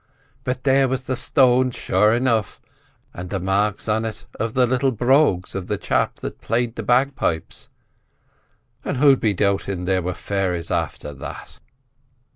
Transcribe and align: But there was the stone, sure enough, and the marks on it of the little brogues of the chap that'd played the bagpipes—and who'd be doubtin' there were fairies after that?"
But 0.43 0.63
there 0.63 0.87
was 0.87 1.03
the 1.03 1.15
stone, 1.15 1.69
sure 1.69 2.11
enough, 2.11 2.59
and 3.13 3.29
the 3.29 3.39
marks 3.39 3.87
on 3.87 4.03
it 4.03 4.25
of 4.39 4.55
the 4.55 4.65
little 4.65 4.91
brogues 4.91 5.53
of 5.53 5.67
the 5.67 5.77
chap 5.77 6.15
that'd 6.15 6.41
played 6.41 6.75
the 6.75 6.81
bagpipes—and 6.81 8.97
who'd 8.97 9.19
be 9.19 9.35
doubtin' 9.35 9.85
there 9.85 10.01
were 10.01 10.15
fairies 10.15 10.71
after 10.71 11.13
that?" 11.13 11.59